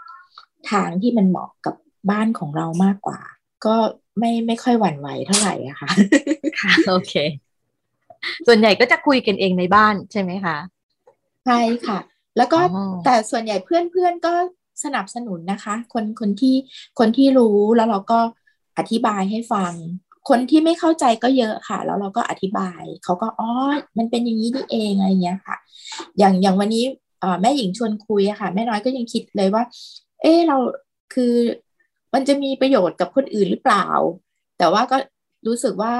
[0.71, 1.75] ทางที่มันเหมาะกับ
[2.11, 3.19] บ้านของเรามากกว่า
[3.65, 3.75] ก็
[4.19, 5.89] ไม่ไม่ค่อยหวั่นไหวเท่าไหร่อะค่ะ
[6.59, 7.13] ค่ะโอเค
[8.47, 10.57] ส่วนใหญ่ก็จะคุยกันเองในบ้านใช่ไหมคะ
[11.45, 11.99] ใช่ค่ะ
[12.37, 14.33] แล้วก็อ๋อแต่ส่วนใหญ่เพื่อนเพื่อนก็
[14.83, 16.55] สนับสนุนนะคะ คนคนที่
[16.99, 18.19] คนที่รู้แล้วเราก็
[18.77, 19.71] อธิบายให้ฟัง
[20.29, 23.49] คนที่ไม่เข้าใจก็เยอะค่ะ แล้วเราก็อธิบาย เขาก็อ๋อ
[23.97, 25.55] มันเป็นอย่างนี้นี่เองอะไรเงี้ยค่ะ
[26.19, 26.83] อย่างอย่างวันนี้
[27.19, 29.63] เอ่อแม่หญิงชวนคุยอะค่ะ แม่น้อยก็ยังคิดเลยว่า
[30.21, 30.57] เออเรา
[31.13, 31.33] คือ
[32.13, 33.87] มันจะมีประโยชน์กับคนอื่นหรือเปล่า
[34.57, 34.97] แต่ว่าก็
[35.47, 35.93] รู้สึกว่า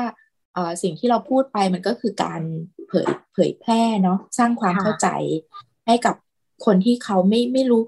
[0.53, 2.41] เอ่อสิ่งที่เราพูดไปมันก็คือการ
[2.88, 5.07] เผยเผยแพร่เนาะสร้างความค่ะเข้าใจ
[5.88, 6.15] ให้กับ
[6.65, 7.81] คนที่เขาไม่ไม่รู้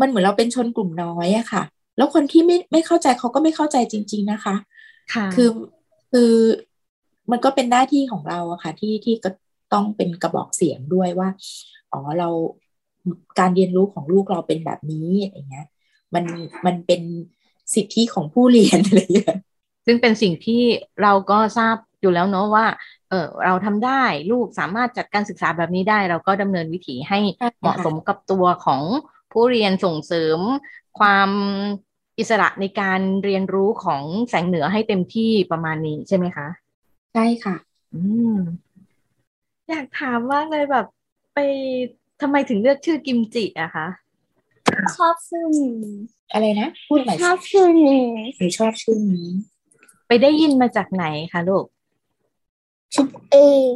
[0.00, 1.62] มันเหมือนเราเป็นชนกลุ่มน้อยอะค่ะ
[1.96, 4.54] แล้วคนที่ไม่ไม่เข้าใจเขาก็ไม่เข้าใจจริง ๆนะคะ
[5.12, 5.48] ค่ะคือ
[6.12, 6.32] คือ
[7.30, 9.30] มันก็เป็นหน้าที่ของเราอะค่ะที่ที่ก็
[9.72, 11.28] ต้องเป็นกระบอกเสียงด้วยว่า
[11.92, 12.28] อ๋อเรา
[13.38, 15.68] การเรียนรู้ของลูกเราเป็นแบบนี้อะไรเงี้ย
[16.14, 16.24] มัน
[16.66, 17.02] มันเป็น
[17.74, 19.36] สิทธิของผู้เรียนอะไรอย่างเงี้ย
[19.86, 20.62] ซึ่งเป็นสิ่งที่
[21.02, 22.66] เราก็ทราบอยู่แล้วเนาะว่า
[23.08, 28.82] เออเราทำได้ลูกสามารถจัดการศึกษาแบบนี้ได้ เราก็ดำเนินวิถีให้ใช่ค่ะเหมาะสมกับตัวของ
[29.32, 30.38] ผู้เรียนส่งเสริม
[30.98, 31.30] ความ
[32.18, 36.46] อิสระในการเรียนรู้ของแสงเหนือให้เต็มที่ประมาณนี้ใช่ไหมคะ
[37.14, 37.56] ใช่ค่ะ
[37.94, 38.00] อื
[38.36, 38.38] ม
[39.68, 40.86] อยากถามมากเลยแบบ
[41.34, 41.38] ไป
[42.20, 43.86] ทำไมถึงเลือกชื่อกิมจิอะคะ
[44.96, 45.74] ชอบชื่อนี้
[46.32, 48.02] อะไรนะพูดใหม่ชอบชื่อนี้
[48.38, 49.28] หนูชอบชื่อนี้
[50.08, 51.64] ไปได้ยินมาจากไหนคะลูก
[52.94, 53.36] คิดเอ
[53.70, 53.72] ง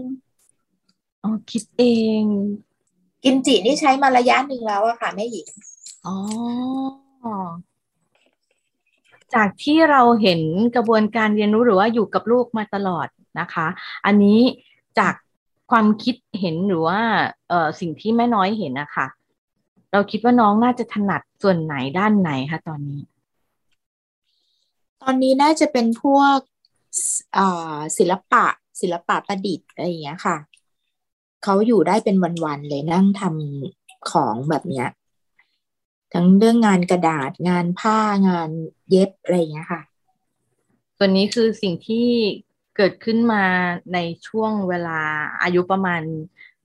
[1.23, 1.85] อ๋อคิดเอ
[2.21, 2.23] ง
[3.25, 5.47] กิมจินี่ใช้มาระยะหนึ่งแล้วอะค่ะแม่หญิง
[6.07, 6.17] อ๋อ
[9.35, 10.41] จากที่เราเห็น
[10.77, 13.07] กระบวนการเรียนรู้หรือว่าอยู่กับลูกมาตลอด
[13.41, 13.67] นะคะ
[14.07, 14.41] อันนี้
[14.99, 15.15] จาก
[15.71, 17.01] ความคิดเห็นหรือว่า
[17.81, 19.07] สิ่งที่แม่น้อยเห็นนะคะ
[19.93, 23.01] เราคิดว่าน้องน่าจะถนัดส่วนไหนด้านไหนคะตอนนี้
[25.03, 26.39] ตอนนี้น่าจะเป็นพวก
[27.99, 28.45] ศิลปะ
[28.81, 30.37] ศิลปะประดิษฐ์อะไรอย่างเงี้ยค่ะ
[31.45, 34.89] เขาอยู่ได้เป็นวันๆเลยนั่งทำของแบบเนี้ย
[36.13, 38.51] ทั้งเรื่องงานกระดาษงานผ้างาน
[38.91, 39.83] เย็บอะไรอย่างเงี้ยค่ะ
[40.97, 42.09] ส่วนนี้คือสิ่งที่
[42.77, 43.45] เกิดขึ้นมา
[43.95, 45.01] ในช่วงเวลา
[45.43, 46.03] อายุประมาณ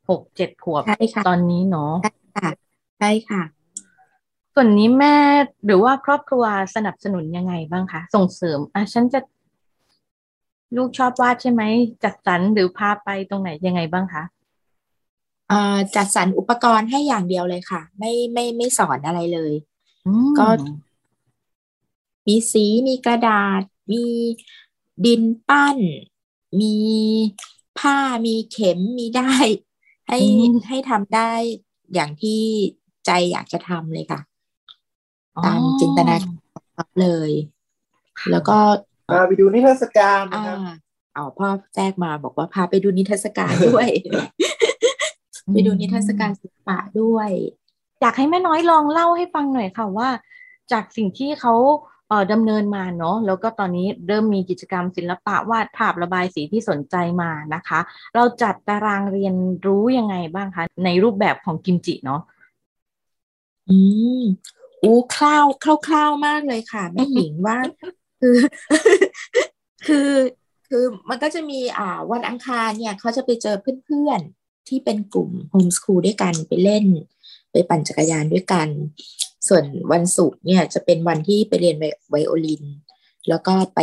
[0.10, 1.94] หกเจ็ดขวบใช่ค่ะตอนนี้เนาะ
[2.38, 2.52] ค่ะ
[3.00, 3.44] ใช่ค่ะ
[4.54, 5.16] ส่วนนี้แม่
[5.66, 6.44] หรือว่าครอบครัว
[6.76, 9.20] สนับสนุนยังไงบ้างคะส่งเสริมอะฉันจะ
[10.76, 11.62] ลูกชอบวาดใช่ไหม
[12.04, 14.43] จัดสรรหรือพาไปตรงไหนยังไงบ้างคะอ่า
[15.96, 19.54] จัดสรรอุปกรณ์ให้อย่างเดียวเลยค่ะ ไม่ไม่ไม่สอนอะไรเลย
[20.08, 20.48] อืมก็
[22.28, 23.62] มีสีมีกระดาษ
[23.92, 24.04] มี
[25.06, 25.78] ดินปั้น
[26.62, 26.76] มี
[27.80, 29.34] ผ้ามีเข็มมีได้
[30.08, 30.20] ให้
[30.68, 31.32] ให้ทำได้
[31.94, 32.42] อย่างที่
[33.06, 34.20] ใจอยากจะทำเลยค่ะ
[35.46, 37.32] ตามจินตนาการเลย
[38.32, 38.58] แล้วก็
[39.12, 40.58] พาไปดูนิทรรศการอ่านะครับ
[41.14, 43.90] เอาพ่อแจ้งมาบอกว่าพาไปดูนิทรรศการด้วย
[45.52, 47.30] ไปดูนิทรรศการศิลปะด้วย
[48.02, 50.10] อยากให้แม่น้อยลองเล่าให้ฟังหน่อยค่ะว่า
[50.72, 51.54] จากสิ่งที่เขา
[52.08, 57.80] เอ่อดำเนินมาเนาะแล้วก็ตอนนี้เริ่มมีกิจกรรมศิลปะวาดภาพระบายสีที่สนใจมานะคะ
[58.16, 62.22] เราจัดตารางเรียนรู้ยังไงบ้างคะในรูปแบบของกิมจิเนาะ
[63.70, 63.78] อื
[64.22, 64.24] ม
[64.84, 67.58] อู้คร่าวคร่าวคร่าวมากเลยค่ะแม่หญิงว่า
[68.22, 68.38] คือ
[69.88, 70.12] คือ
[70.70, 76.86] คือมันก็จะมีอ่าวันอังคารเนี่ยเขาจะไปเจอเพื่อนๆ ที่เป็นกลุ่มโฮมส o ูลด้วยกันไปเล่น
[77.52, 78.70] ไปปั่นจักรยานด้วยกัน
[79.48, 81.78] ส่วนวันศุกร์เนี่ยจะเป็นวันที่ไปเรียน
[82.10, 82.64] ไวโอลิน
[83.30, 83.80] แล้วก็ไป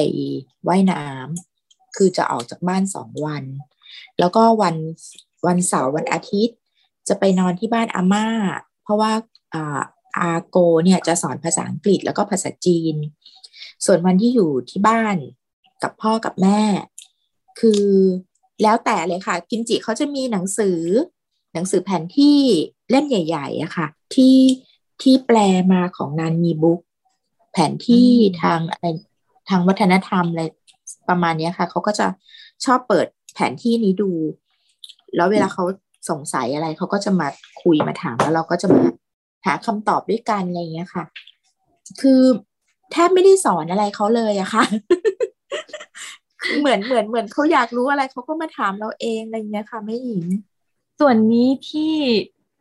[0.69, 3.45] ว่ายน้ำคือจะออกจากบ้านสองวัน
[4.19, 4.77] แล้วก็วัน
[5.47, 6.57] วันเสาร์วันอาทิตย์
[7.09, 8.27] จะไปนอนที่บ้านอาม่า
[8.83, 9.13] เพราะว่า
[9.55, 9.81] อ่า
[10.19, 12.95] อาโกเนี่ยจะสอนภาษาอังกฤษแล้วก็ภาษาจีน
[13.85, 15.17] ส่วนวันที่อยู่ที่บ้าน
[15.83, 16.63] กับพ่อกับแม่
[17.61, 17.85] คือ
[18.63, 20.81] แล้วแต่เลยค่ะ กิมจิเขาจะมีหนังสือ
[21.55, 22.39] หนังสือแผนที่
[22.91, 24.37] เล่มใหญ่ๆอะค่ะ ที่
[25.03, 25.39] ที่แปล
[25.73, 26.81] มาของนานมีบุ๊ก
[27.53, 28.09] แผนที่
[28.43, 28.87] ทางอะไร
[29.49, 30.45] ทางวัฒนธรรมอะไร
[31.09, 32.07] ประมาณเนี้ยค่ะ เขาก็จะ
[32.65, 34.11] ชอบเปิดแผนที่นี้ดู
[35.17, 35.65] แล้วเวลาเขา
[36.11, 37.29] สงสัยอะไรเขาก็จะมา
[37.63, 38.83] คุยมาถามแล้วเราก็จะมา
[39.47, 41.05] หาคำตอบด้วยกันอะไรอย่างเงี้ยค่ะ
[42.01, 42.23] คือ
[42.93, 44.65] แทบไม่ได้สอนอะไรเขาเลยอะค่ะ
[46.59, 50.25] เหมือนเหมือนเหมือนเขาอยากรู้อะไรเขาก็มาถามเราเองอะไรอย่างเงี้ยค่ะแม่หญิง
[51.01, 51.95] ส่วนนี้ที่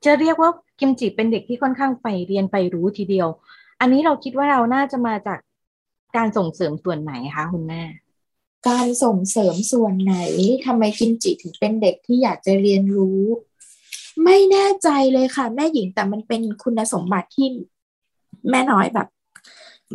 [0.06, 3.28] จะเรียกว่ากิมจิเป็นเด็กที่ค่อนข้างไปเรียนไปรู้ทีเดียว
[3.80, 5.40] อันนี้เราคิดว่าเราน่าจะมาจาก
[6.18, 7.84] การส่งเสริมส่วนไหนคะคุณแม่
[8.70, 10.16] การส่งเสริมส่วนไหน
[10.66, 13.22] ทำไมกิมจิถึงเป็นเด็กที่อยากจะเรียนรู้
[14.24, 17.48] ไม่แน่ใจเลยค่ะ แม่หญิงแต่มันเป็นคุณสมบัติที่
[18.50, 19.08] แม่น้อยแบบ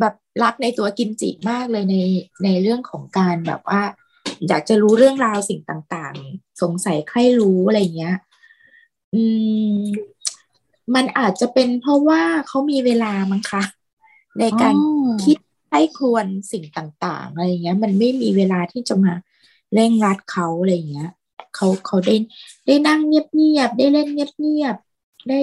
[0.00, 1.96] แบบ รักในตัวกิมจิมากเลยใน
[2.44, 3.82] ในเรื่องของการแบบว่า
[4.48, 8.16] อยากจะรู้เรื่องราวสิ่งต่างๆ สงสัยใครรู้อะไรเงี้ย
[9.14, 9.22] อื
[9.78, 9.80] ม
[10.94, 13.62] มันอาจจะเป็นเพราะว่าเขามีเวลามั้งคะ
[14.38, 15.38] ในการอ๋อคิด
[15.70, 19.12] ให้ควรสิ่งต่างๆอะไรเงี้ย มันไม่มีเวลาที่จะมา
[19.74, 21.10] เร่งรัดเขาอะไรเงี้ย
[21.54, 22.16] เขาเขาได้
[22.66, 25.40] ได้นั่งเงียบๆได้เล่นเงียบๆได้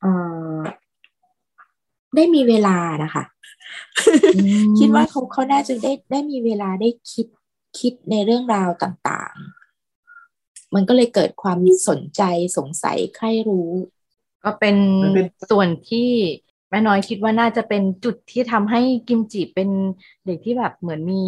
[0.00, 0.12] เอ่
[0.58, 0.60] อ
[2.14, 3.24] ได้มีเวลานะคะ
[4.78, 7.26] คิดว่าเขาเขาน่าจะได้ได้มีเวลาได้คิด
[7.78, 12.22] คิดในเรื่องราวต่างๆ มันก็เลยเกิดความสนใจ
[12.56, 13.70] สงสัยใครรู้
[14.44, 16.08] ก็เป็นมันเป็นส่วนที่
[16.70, 19.68] แม่น้อยคิดว่าน่าจะเป็นจุดที่ทำให้กิมจิเป็น
[20.26, 21.24] เด็กที่แบบเหมือนมี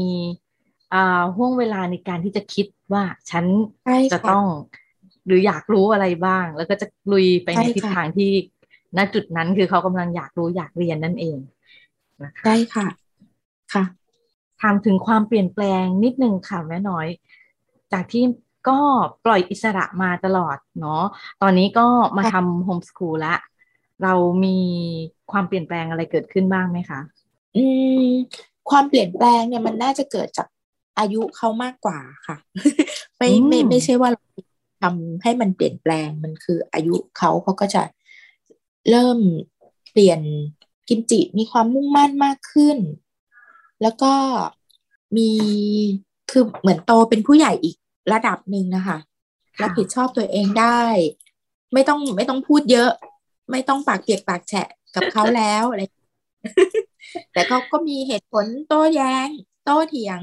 [0.94, 3.44] อ่าห่วงเวลาในการที่จะคิดว่าฉัน
[3.84, 4.46] ใช่จะค่ะต้อง
[5.26, 8.30] หรืออยากรู้อะไรบ้าง แล้วก็จะลุยไปในใช่ค่ะทิศทางที่
[8.96, 11.38] ณจุดนั้นคือเขากำลังอยากรู้อยากเรียนนั่นเอง
[12.24, 12.86] นะคะได้ค่ะ
[13.72, 13.84] ค่ะ
[14.60, 17.06] ถามถึงความเปลี่ยนแปลงนิดนึงค่ะแม่น้อย
[17.92, 18.24] จากที่
[18.68, 18.78] ก็
[19.24, 21.02] ปล่อยอิสระมาตลอดเนาะ
[21.42, 23.34] ตอนนี้ก็มาทำโฮมส o ูลละ
[24.02, 24.58] เรามี
[25.32, 27.00] ความเปลี่ยนแปลงอะไรเกิดขึ้นบ้างไหมคะ
[27.56, 27.64] อื
[28.06, 28.08] ม
[28.70, 30.46] ความเปลี่ยนแปลงเนี่ยมันน่าจะเกิดจาก
[30.98, 32.36] อายุเขามากกว่าค่ะ
[33.16, 34.24] ไม่ไม่อืมไม่ใช่ว่าเรา
[34.82, 37.82] ทำให้มันเปลี่ยนแปลงมันคืออายุเขาเขาก็จะ
[38.90, 39.18] เริ่ม
[39.92, 40.20] เปลี่ยน
[40.88, 42.78] กิมจิมีความมุ่งมั่นมากขึ้น
[43.82, 44.12] แล้วก็
[45.16, 45.30] มี
[46.30, 47.76] คือเหมือนโตเป็นผู้ใหญ่อีก
[48.12, 48.98] ระดับหนึ่งนะคะ
[49.62, 50.82] รับผิดชอบตัวเองได้
[51.72, 52.90] ไม่ต้องไม่ต้องพูดเยอะ
[53.50, 55.82] ไม่ต้องปากเปียกปากแฉะกับเขาแล้วอะไร
[57.32, 59.28] แต่เขาก็มีเหตุผลโต้แย้ง
[59.64, 60.20] โต้เถียง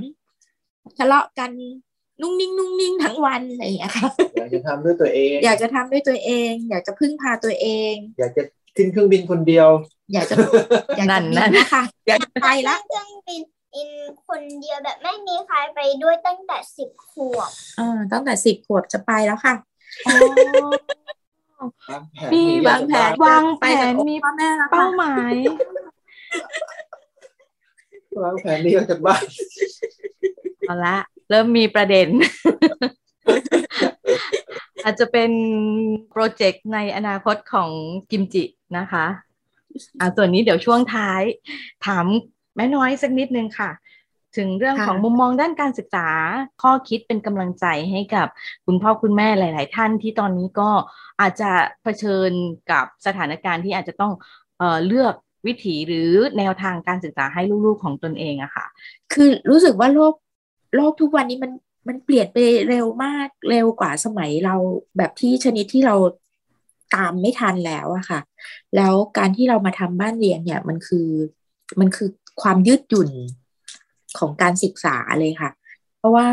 [0.98, 1.52] ทะเลาะกัน
[2.22, 8.44] นุ่งนิ่งนุ่งนิ่งทั้งวันอะไรอย่างเงี้ยค่ะอยากจะทำด้วยตัวเอง อยากจะทำด้วยตัวเอง อยากจะพึ่งพาตัวเอง อยากจะ
[8.78, 9.68] ขึ้นเครื่องบินคนเดียว
[10.14, 10.36] อยากจะ
[10.98, 13.42] อยากนั่จะนบินั่นนนะคะอยากจะไปละเครื่องบิน
[13.76, 13.90] อิน
[14.28, 19.56] คนเดียวแบบไม่มีใครไปด้วยตั้งแต่สิบขวบเออตั้งแต่สิบขวบจะไปแล้วค่ะ
[22.34, 25.36] มีวางแผนวางแผไปกับนมีพ่อแม่แล้วค่ะเป้าหมาย
[28.22, 29.24] วางแผนนี้ออกจากบ้าน
[30.68, 30.98] เอาละ
[31.30, 32.08] เริ่มมีประเด็น
[34.84, 35.32] อาจจะเป็น
[36.10, 37.70] โปรเจกต์ในอนาคตของ
[38.12, 38.44] กิมจิ
[38.78, 39.06] นะคะ
[40.00, 41.22] อ่าส่วนนี้เดี๋ยวช่วงท้าย
[41.86, 42.06] ถาม
[42.56, 43.72] แม่น้อยสักนิดนึงค่ะ
[44.38, 46.08] ถึงเรื่องค่ะของมุมมองด้านการศึกษา
[46.62, 48.28] ข้อคิดเป็นกำลังใจให้กับ
[48.66, 50.70] คุณพ่อคุณแม่หลาย ๆ ท่านที่ตอนนี้ก็
[51.22, 51.52] อาจจะ
[51.84, 52.32] เผชิญ
[52.72, 54.14] กับสถานการณ์ที่อาจจะต้อง
[54.58, 55.14] เอ่อเลือก
[55.48, 58.66] วิถีหรือแนวทางการศึกษาให้ลูก ๆ ของตนเองอะค่ะ
[59.14, 60.14] คือรู้สึกว่าโลก
[60.76, 61.52] โลกทุกวันนี้มัน
[61.88, 62.38] มันเปลี่ยนไป
[62.70, 64.56] เร็วมากเร็วกว่าสมัยเรา
[64.98, 65.96] แบบที่ชนิดที่เรา
[66.96, 68.20] ตามไม่ทันแล้วอะค่ะ
[68.76, 71.10] แล้วการที่เรามาทำบ้านเรียนเนี่ยมันคือ
[71.80, 72.10] มันคือ
[72.42, 73.10] ความยืดหยุ่น
[74.20, 75.52] ของการศึกษาเลยค่ะ
[75.98, 76.28] เพราะว่า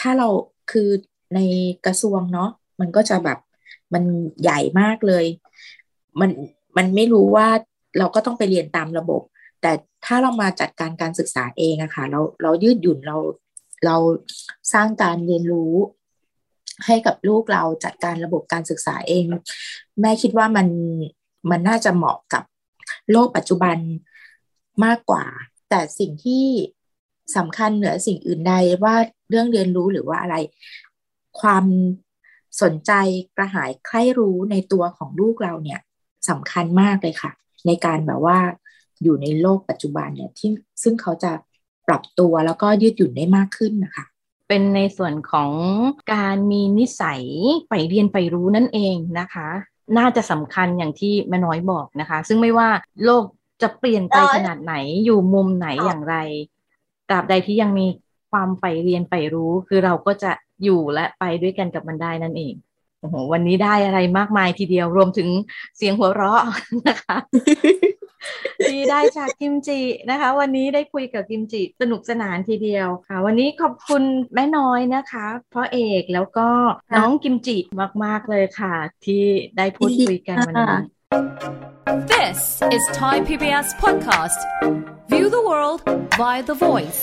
[0.00, 0.28] ถ้าเรา
[0.70, 0.88] คือ
[1.34, 1.40] ใน
[1.86, 3.38] กระทรวงเนาะมันก็จะแบบ
[3.94, 4.04] มัน
[4.42, 5.24] ใหญ่มากเลย
[6.20, 6.30] มัน
[6.76, 7.48] มันไม่รู้ว่า
[7.98, 9.22] เราก็ต้องไปเรียนตามระบบ
[9.62, 9.72] แต่
[10.04, 13.16] ถ้าเรามาจัดการการศึกษาเองอะค่ะ เราเรายืดหยุ่นเรา
[13.86, 13.96] เรา
[14.72, 15.74] สร้างการเรียนรู้
[16.86, 19.24] ให้กับลูกเราจัดการระบบการศึกษาเอง
[20.00, 20.68] แม่คิดว่ามัน
[21.50, 22.44] มันน่าจะเหมาะกับ
[23.12, 23.76] โลกปัจจุบัน
[24.84, 25.24] มากกว่า
[25.68, 26.44] แต่สิ่งที่
[27.36, 28.94] สำคัญเหนือสิ่งอื่นใดว่า
[29.28, 30.36] เรื่องเรียนรู้หรือว่าอะไร
[31.40, 31.64] ความ
[32.62, 32.92] สนใจ
[33.36, 35.80] กระหายใคร่รู้ในตัวของลูกเราเนี่ย
[36.28, 37.30] สำคัญมากเลยค่ะ
[37.66, 38.38] ในการแบบว่า
[39.02, 40.50] อยู่ในโลกปัจจุบันเนี่ยที่
[40.82, 41.32] ซึ่งเขาจะ
[41.88, 44.04] ปรับตัวแล้วก็ยืดหยุ่นได้มากขึ้นนะคะ
[44.48, 45.50] เป็นในส่วนของ
[46.14, 47.22] การมีนิสัย
[47.66, 49.48] ใฝ่เรียนใฝ่รู้นั่นเองนะคะ
[49.98, 52.68] น่าจะสำคัญอย่างที่แม่น้อยบอกนะคะ ซึ่งไม่ว่า
[53.04, 53.24] โลก
[53.62, 56.16] จะเปลี่ยนไปขนาดไหนอยู่มุมไหนอย่างไร
[57.08, 57.86] ตราบใดที่ยังมี
[58.30, 60.30] ความใฝ่เรียนใฝ่รู้ คือเราก็จะ
[60.64, 62.54] อยู่และไปด้วยกันกับมันได้นั่นเอง
[63.00, 65.28] โอ้โหวันนี้ได้อะไรมากมายทีเดียวรวมถึง
[65.76, 66.42] เสียงหัวเราะ
[66.88, 67.16] นะคะ
[68.70, 74.02] ที่ได้จากกิมจินะคะ วันนี้ได้คุยกับกิมจิสนุกสนานทีเดียวค่ะ วันนี้ขอบคุณ
[74.34, 76.48] แม่น้อยนะคะพ่อเอกแล้วก็
[76.96, 77.56] น้องกิมจิ
[78.04, 79.24] มาก ๆ เลยค่ะ ที่
[79.56, 80.76] ได้พูดคุยกันวันนี้
[82.12, 82.38] This
[82.76, 84.38] is Thai PBS Podcast.
[85.10, 85.80] View the world
[86.20, 87.00] via the voice.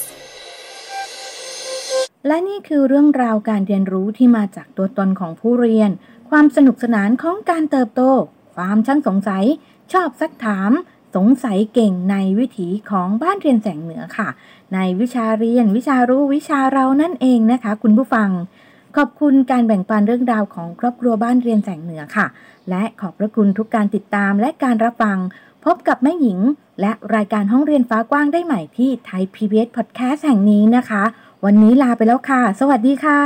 [2.27, 5.89] และนี่คือเรื่องราวการเรียนรู้ที่มาจากตัวตนของผู้เรียน
[6.29, 8.01] ความสนุกสนานของการเติบโต
[8.55, 9.45] ความช่างสงสัย
[9.93, 10.71] ชอบซักถาม
[11.15, 14.29] สงสัยเก่งในวิถีของบ้านเรียนแสงเหนือค่ะ
[14.73, 18.29] ในวิชาเรียนวิชารู้วิชาเรานั่นเองนะคะ คุณผู้ฟัง
[18.97, 22.25] ขอบคุณการแบ่งปันเรื่องราวของครอบครัวบ้านเรียนแสงเหนือค่ะ
[22.69, 25.17] และขอบพระคุณทุกการติดตามและการรับฟัง
[25.65, 26.39] พบกับแม่หญิง
[26.81, 31.03] และรายการห้องเรียนฟ้ากว้างได้ใหม่ที่ไทย PBS Podcast แห่งนี้นะคะ
[31.45, 33.21] วันนี้ลาไปแล้วค่ะ สวัสดีค่ะ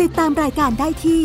[0.00, 1.24] ติดตามรายการได้ที่